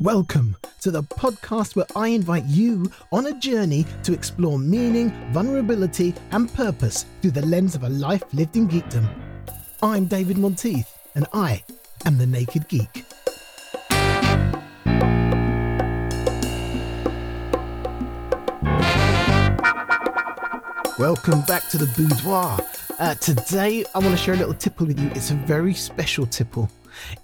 [0.00, 6.14] Welcome to the podcast where I invite you on a journey to explore meaning, vulnerability,
[6.30, 9.06] and purpose through the lens of a life lived in geekdom.
[9.82, 11.62] I'm David Monteith, and I
[12.06, 13.04] am the Naked Geek.
[20.98, 22.58] Welcome back to the boudoir.
[22.98, 25.10] Uh, today, I want to share a little tipple with you.
[25.14, 26.70] It's a very special tipple.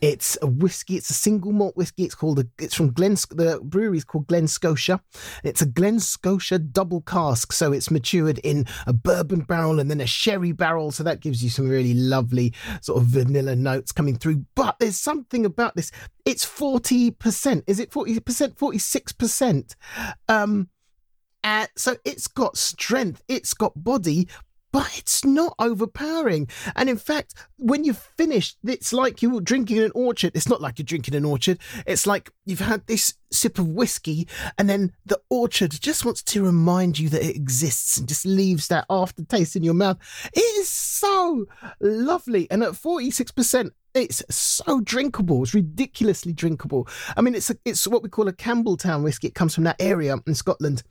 [0.00, 0.96] It's a whiskey.
[0.96, 2.04] It's a single malt whiskey.
[2.04, 3.14] It's called a, it's from Glen.
[3.30, 5.00] The brewery is called Glen Scotia.
[5.44, 10.00] It's a Glen Scotia double cask, so it's matured in a bourbon barrel and then
[10.00, 10.90] a sherry barrel.
[10.90, 14.44] So that gives you some really lovely sort of vanilla notes coming through.
[14.54, 15.90] But there's something about this.
[16.24, 17.64] It's forty percent.
[17.66, 18.58] Is it forty percent?
[18.58, 19.76] Forty six percent.
[20.28, 20.68] Um.
[21.44, 24.26] Uh, so it's got strength, it's got body,
[24.76, 26.50] but it's not overpowering.
[26.74, 30.32] And in fact, when you've finished, it's like you're drinking an orchard.
[30.34, 31.58] It's not like you're drinking an orchard.
[31.86, 36.44] It's like you've had this sip of whiskey, and then the orchard just wants to
[36.44, 39.96] remind you that it exists and just leaves that aftertaste in your mouth.
[40.34, 41.46] It is so
[41.80, 42.46] lovely.
[42.50, 45.42] And at 46%, it's so drinkable.
[45.42, 46.86] It's ridiculously drinkable.
[47.16, 49.28] I mean, it's a, it's what we call a Campbeltown whiskey.
[49.28, 50.82] It comes from that area in Scotland.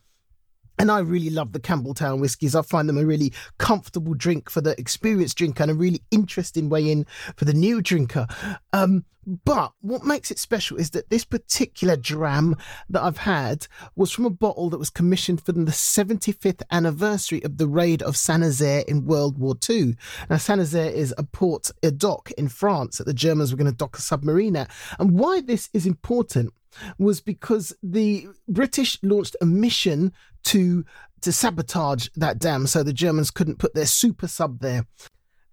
[0.78, 2.54] And I really love the Campbeltown whiskies.
[2.54, 6.68] I find them a really comfortable drink for the experienced drinker and a really interesting
[6.68, 8.26] way in for the new drinker.
[8.72, 12.56] Um, but what makes it special is that this particular dram
[12.88, 17.58] that I've had was from a bottle that was commissioned for the 75th anniversary of
[17.58, 19.96] the raid of Saint Nazaire in World War II.
[20.30, 23.70] Now, Saint Nazaire is a port, a dock in France that the Germans were going
[23.70, 24.70] to dock a submarine at.
[25.00, 26.54] And why this is important
[26.98, 30.12] was because the British launched a mission
[30.46, 30.84] to
[31.22, 34.86] to sabotage that dam so the Germans couldn't put their super sub there.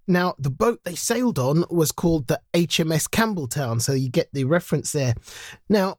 [0.07, 4.43] Now, the boat they sailed on was called the HMS Campbeltown, so you get the
[4.43, 5.15] reference there.
[5.69, 5.95] Now,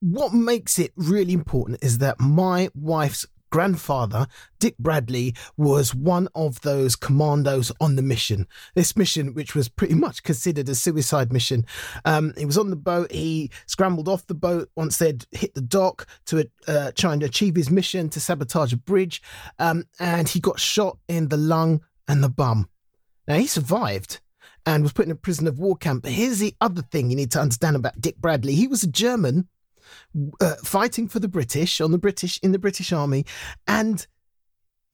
[0.00, 4.26] what makes it really important is that my wife's grandfather,
[4.58, 8.48] Dick Bradley, was one of those commandos on the mission.
[8.74, 11.64] This mission, which was pretty much considered a suicide mission.
[12.04, 13.12] Um, he was on the boat.
[13.12, 17.54] He scrambled off the boat once they'd hit the dock to uh, try and achieve
[17.54, 19.22] his mission to sabotage a bridge.
[19.60, 22.68] Um, and he got shot in the lung and the bum.
[23.28, 24.20] Now, he survived
[24.66, 26.02] and was put in a prison of war camp.
[26.02, 28.56] But here's the other thing you need to understand about Dick Bradley.
[28.56, 29.46] He was a German
[30.40, 33.24] uh, fighting for the British on the British in the British Army,
[33.66, 34.06] and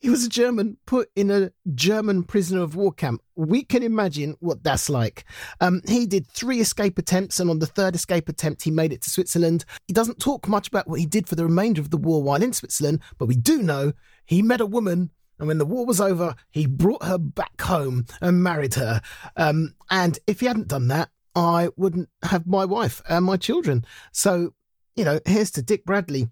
[0.00, 3.22] he was a German put in a German prisoner of war camp.
[3.36, 5.24] We can imagine what that's like.
[5.60, 9.02] Um, he did three escape attempts, and on the third escape attempt, he made it
[9.02, 9.64] to Switzerland.
[9.86, 12.42] He doesn't talk much about what he did for the remainder of the war while
[12.42, 13.92] in Switzerland, but we do know
[14.24, 18.04] he met a woman and when the war was over, he brought her back home
[18.20, 19.00] and married her.
[19.36, 23.86] Um, and if he hadn't done that, I wouldn't have my wife and my children.
[24.12, 24.52] So
[25.00, 26.28] you know, here's to Dick Bradley.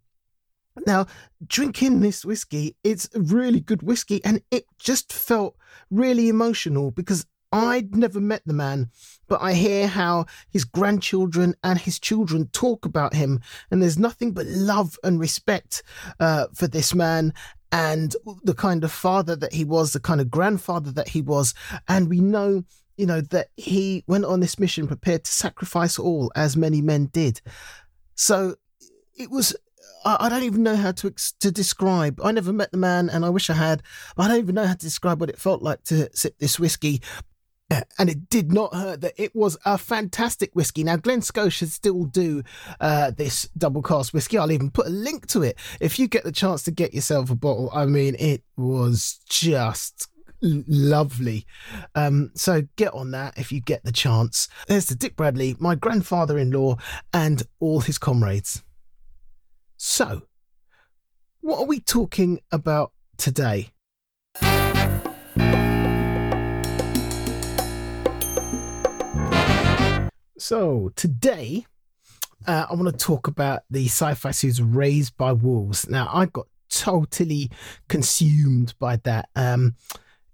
[0.87, 1.07] Now,
[1.47, 5.57] drinking this whiskey, it's really good whiskey, and it just felt
[5.91, 8.91] really emotional because I'd never met the man,
[9.27, 13.41] but I hear how his grandchildren and his children talk about him,
[13.71, 15.83] and there's nothing but love and respect
[16.21, 17.33] uh, for this man
[17.73, 18.15] and
[18.45, 21.55] the kind of father that he was, the kind of grandfather that he was.
[21.89, 22.65] And we know,
[22.99, 27.07] you know, that he went on this mission prepared to sacrifice all, as many men
[27.07, 27.41] did.
[28.19, 28.57] So
[29.17, 29.57] it was.
[30.05, 32.21] I, don't even know how to to describe.
[32.23, 33.83] I never met the man, and I wish I had.
[34.17, 37.01] I don't even know how to describe what it felt like to sip this whiskey.
[37.99, 40.85] And it did not hurt that it was a fantastic whiskey.
[40.85, 42.43] Now, Glen Scotia still do
[42.81, 44.39] uh, this double cask whiskey.
[44.39, 47.31] I'll even put a link to it if you get the chance to get yourself
[47.31, 47.71] a bottle.
[47.75, 50.09] I mean, it was just
[50.41, 51.47] lovely.
[51.95, 54.49] Um, so get on that if you get the chance.
[54.67, 56.77] There's the Dick Bradley, my grandfather in law,
[57.13, 58.63] and all his comrades.
[59.77, 60.23] So,
[61.41, 63.71] what are we talking about today?
[70.39, 71.67] So, today
[72.47, 75.89] uh, I want to talk about the sci fi series Raised by Wolves.
[75.89, 77.51] Now, I got totally
[77.89, 79.29] consumed by that.
[79.37, 79.77] Um,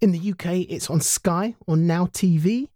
[0.00, 2.68] in the UK, it's on Sky or Now TV.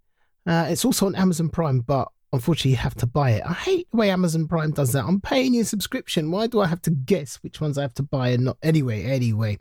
[0.47, 3.43] Uh, it's also on Amazon Prime, but unfortunately, you have to buy it.
[3.45, 5.05] I hate the way Amazon Prime does that.
[5.05, 6.31] I'm paying you a subscription.
[6.31, 8.59] Why do I have to guess which ones I have to buy and not?
[8.63, 9.59] Anyway, anyway.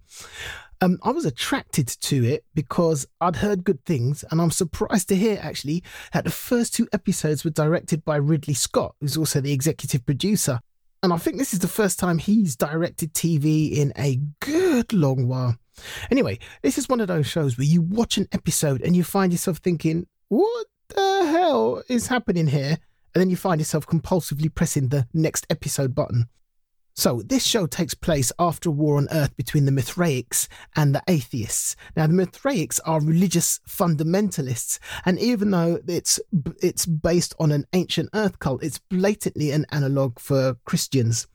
[0.80, 5.16] Um, I was attracted to it because I'd heard good things, and I'm surprised to
[5.16, 5.84] hear actually
[6.14, 10.60] that the first two episodes were directed by Ridley Scott, who's also the executive producer.
[11.02, 15.28] And I think this is the first time he's directed TV in a good long
[15.28, 15.58] while.
[16.12, 19.32] Anyway, this is one of those shows where you watch an episode and you find
[19.32, 22.78] yourself thinking, what the hell is happening here?
[23.18, 26.26] and then you find yourself compulsively pressing the next episode button.
[26.98, 31.04] So, this show takes place after a war on Earth between the Mithraics and the
[31.08, 31.76] atheists.
[31.96, 36.20] Now, the Mithraics are religious fundamentalists, and even though it's
[36.60, 41.28] it's based on an ancient Earth cult, it's blatantly an analog for Christians.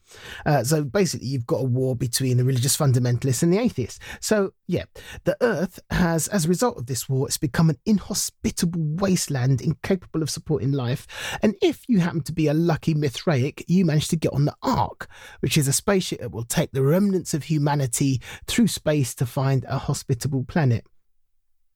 [0.45, 3.99] Uh, so basically, you've got a war between the religious fundamentalists and the atheists.
[4.19, 4.83] So, yeah,
[5.23, 10.21] the Earth has, as a result of this war, it's become an inhospitable wasteland incapable
[10.21, 11.07] of supporting life.
[11.41, 14.55] And if you happen to be a lucky Mithraic, you manage to get on the
[14.61, 15.07] Ark,
[15.39, 19.65] which is a spaceship that will take the remnants of humanity through space to find
[19.67, 20.85] a hospitable planet.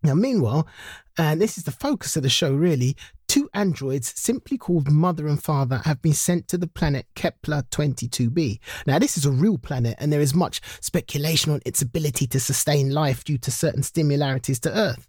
[0.03, 0.67] Now, meanwhile,
[1.17, 2.95] and this is the focus of the show really,
[3.27, 8.59] two androids simply called Mother and Father have been sent to the planet Kepler 22b.
[8.85, 12.39] Now, this is a real planet, and there is much speculation on its ability to
[12.39, 15.07] sustain life due to certain similarities to Earth.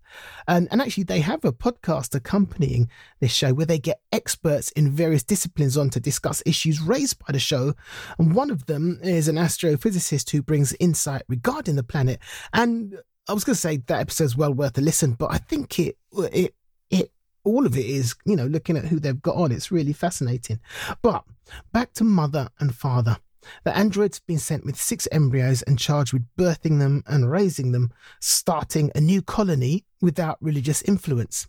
[0.49, 2.89] And, and actually, they have a podcast accompanying
[3.21, 7.33] this show where they get experts in various disciplines on to discuss issues raised by
[7.33, 7.75] the show.
[8.19, 12.21] And one of them is an astrophysicist who brings insight regarding the planet
[12.55, 12.99] and
[13.29, 15.99] I was going to say that episode's well worth a listen, but I think it
[16.13, 16.55] it
[16.91, 17.13] it
[17.45, 19.53] all of it is you know looking at who they've got on.
[19.53, 20.61] It's really fascinating.
[21.03, 21.25] But
[21.73, 23.19] back to mother and father.
[23.65, 27.73] The androids have been sent with six embryos and charged with birthing them and raising
[27.73, 31.47] them, starting a new colony without religious influence.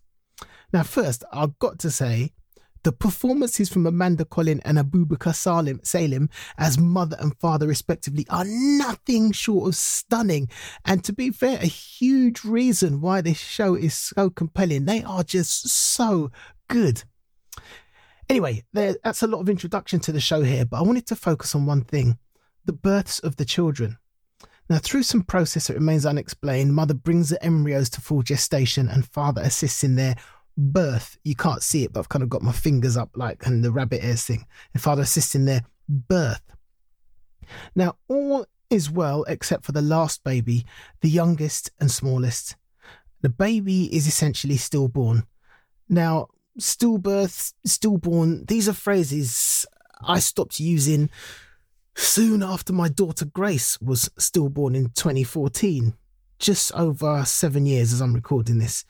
[0.71, 2.31] Now, first, I've got to say
[2.83, 8.45] the performances from Amanda Collin and Abubakar Salim, Salim as mother and father, respectively, are
[8.45, 10.49] nothing short of stunning.
[10.85, 14.85] And to be fair, a huge reason why this show is so compelling.
[14.85, 16.31] They are just so
[16.67, 17.03] good.
[18.29, 21.15] Anyway, there, that's a lot of introduction to the show here, but I wanted to
[21.15, 22.17] focus on one thing
[22.65, 23.97] the births of the children.
[24.69, 29.07] Now, through some process that remains unexplained, mother brings the embryos to full gestation and
[29.07, 30.15] father assists in their
[30.59, 31.17] birth.
[31.23, 33.71] You can't see it, but I've kind of got my fingers up like and the
[33.71, 34.45] rabbit ears thing.
[34.73, 36.41] And father assisting their birth.
[37.75, 40.65] Now, all is well except for the last baby,
[41.01, 42.55] the youngest and smallest.
[43.21, 45.23] The baby is essentially stillborn.
[45.87, 46.27] Now,
[46.59, 49.65] stillbirth, stillborn, these are phrases
[50.01, 51.09] I stopped using
[51.95, 55.93] soon after my daughter Grace was stillborn in 2014,
[56.37, 58.85] just over seven years as I'm recording this.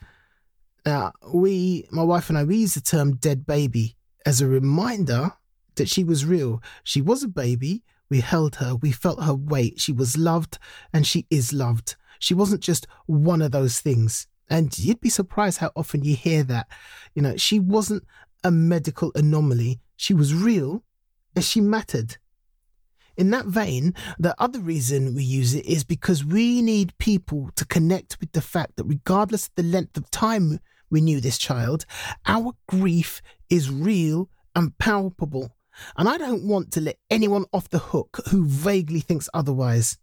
[0.84, 5.32] Now, we, my wife and I, we use the term dead baby as a reminder
[5.76, 6.62] that she was real.
[6.84, 7.82] She was a baby.
[8.08, 8.74] We held her.
[8.76, 9.80] We felt her weight.
[9.80, 10.58] She was loved
[10.92, 11.96] and she is loved.
[12.18, 14.26] She wasn't just one of those things.
[14.48, 16.66] And you'd be surprised how often you hear that.
[17.14, 18.04] You know, she wasn't
[18.42, 19.80] a medical anomaly.
[19.96, 20.82] She was real
[21.36, 22.16] and she mattered.
[23.16, 27.66] In that vein, the other reason we use it is because we need people to
[27.66, 30.60] connect with the fact that regardless of the length of time
[30.90, 31.84] we knew this child,
[32.26, 35.56] our grief is real and palpable.
[35.96, 39.98] And I don't want to let anyone off the hook who vaguely thinks otherwise.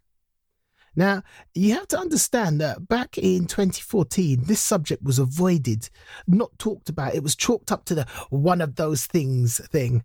[0.95, 1.21] Now,
[1.54, 5.89] you have to understand that back in 2014, this subject was avoided,
[6.25, 7.13] not talked about.
[7.13, 10.04] It was chalked up to the one of those things thing.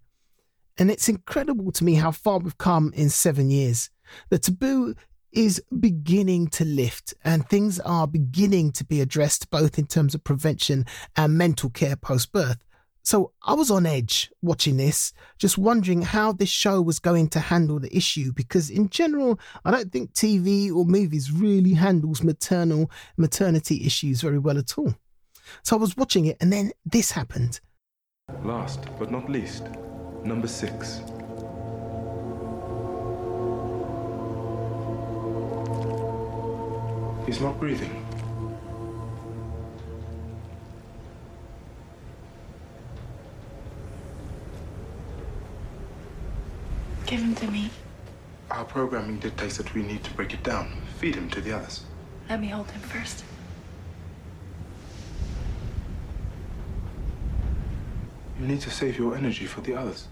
[0.79, 3.91] And it's incredible to me how far we've come in seven years.
[4.31, 4.95] The taboo
[5.33, 10.25] is beginning to lift and things are beginning to be addressed both in terms of
[10.25, 10.85] prevention
[11.17, 12.59] and mental care post birth.
[13.05, 17.41] So I was on edge watching this, just wondering how this show was going to
[17.41, 22.91] handle the issue because in general, I don't think TV or movies really handles maternal
[23.17, 24.95] maternity issues very well at all.
[25.65, 27.61] So I was watching it and then this happened.
[28.45, 29.65] Last but not least,
[30.25, 31.01] number 6.
[37.27, 38.05] He's not breathing.
[47.07, 47.71] Give him to me.
[48.51, 51.85] Our programming dictates that we need to break it down, feed him to the others.
[52.29, 53.25] Let me hold him first.
[58.41, 60.09] You need to save your energy for the others.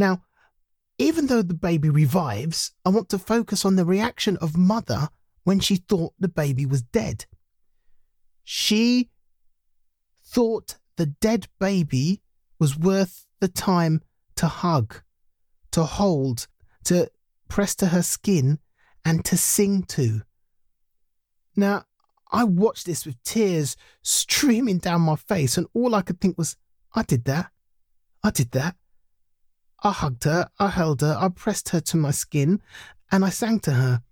[0.00, 0.22] Now,
[0.96, 5.10] even though the baby revives, I want to focus on the reaction of mother
[5.44, 7.26] when she thought the baby was dead.
[8.42, 9.10] She
[10.24, 12.22] thought the dead baby
[12.58, 14.00] was worth the time
[14.36, 15.02] to hug,
[15.72, 16.46] to hold,
[16.84, 17.10] to
[17.48, 18.58] press to her skin,
[19.04, 20.22] and to sing to.
[21.54, 21.84] Now,
[22.32, 26.56] I watched this with tears streaming down my face, and all I could think was,
[26.94, 27.50] I did that.
[28.24, 28.76] I did that.
[29.82, 32.60] I hugged her, I held her, I pressed her to my skin,
[33.10, 34.02] and I sang to her.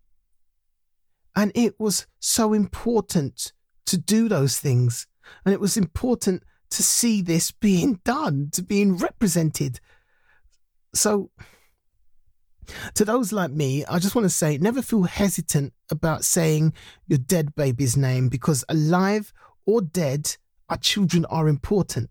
[1.36, 3.52] And it was so important
[3.86, 5.06] to do those things.
[5.44, 9.80] And it was important to see this being done, to being represented.
[10.94, 11.30] So,
[12.94, 16.74] to those like me, I just want to say never feel hesitant about saying
[17.06, 19.32] your dead baby's name because alive
[19.64, 20.36] or dead,
[20.68, 22.10] our children are important.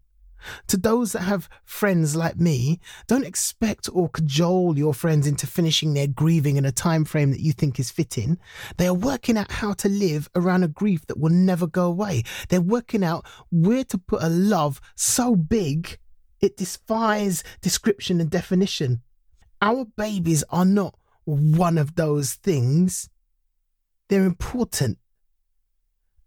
[0.67, 5.93] To those that have friends like me, don't expect or cajole your friends into finishing
[5.93, 8.37] their grieving in a time frame that you think is fitting.
[8.77, 12.23] They are working out how to live around a grief that will never go away.
[12.49, 15.97] They're working out where to put a love so big
[16.39, 19.01] it defies description and definition.
[19.61, 23.09] Our babies are not one of those things.
[24.07, 24.99] They're important.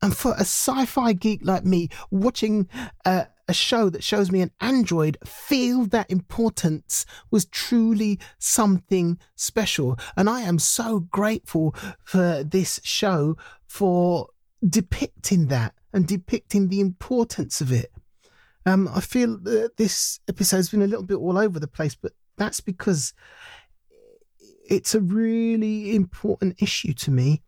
[0.02, 2.68] And for a sci fi geek like me, watching
[3.04, 9.98] uh, a show that shows me an android feel that importance was truly something special.
[10.16, 14.28] And I am so grateful for this show for
[14.66, 17.90] depicting that and depicting the importance of it.
[18.64, 22.12] Um, I feel that this episode's been a little bit all over the place, but
[22.36, 23.12] that's because
[24.68, 27.42] it's a really important issue to me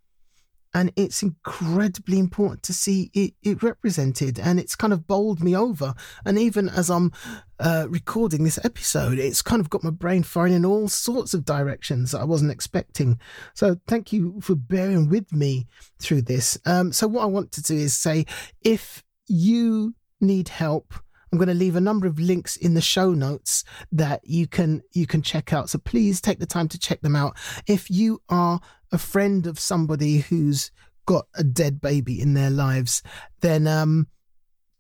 [0.75, 5.57] and it's incredibly important to see it, it, represented and it's kind of bowled me
[5.57, 7.12] over and even as i'm
[7.59, 11.45] uh, recording this episode it's kind of got my brain firing in all sorts of
[11.45, 13.19] directions that i wasn't expecting
[13.55, 15.67] so thank you for bearing with me
[16.00, 18.25] through this um, so what i want to do is say
[18.62, 20.95] if you need help
[21.33, 24.83] I'm going to leave a number of links in the show notes that you can
[24.93, 25.71] you can check out.
[25.71, 27.38] So please take the time to check them out.
[27.67, 28.61] If you are
[28.93, 30.71] a friend of somebody who's
[31.07, 33.03] got a dead baby in their lives,
[33.41, 34.07] then um,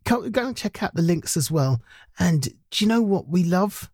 [0.04, 1.80] go, and check out the links as well.
[2.18, 3.90] And do you know what we love?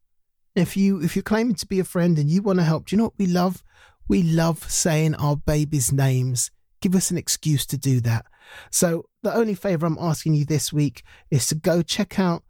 [0.54, 2.96] If you if you're claiming to be a friend and you want to help, do
[2.96, 3.62] you know what we love?
[4.08, 6.50] We love saying our babies' names.
[6.80, 8.26] Give us an excuse to do that.
[8.70, 12.42] So the only favor I'm asking you this week is to go check out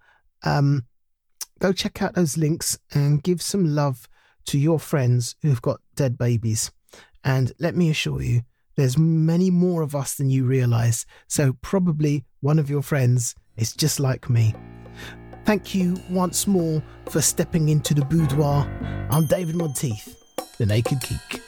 [0.45, 0.87] um,
[1.59, 4.09] go check out those links and give some love
[4.47, 6.71] to your friends who've got dead babies.
[7.28, 8.40] And let me assure you,
[8.76, 11.04] there's many more of us than you realize.
[11.26, 14.54] So probably one of your friends is just like me.
[15.44, 18.66] Thank you once more for stepping into the boudoir.
[19.11, 20.16] I'm David Monteith,
[20.56, 21.42] the Naked Geek.